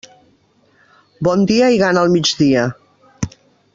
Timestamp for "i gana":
1.75-2.03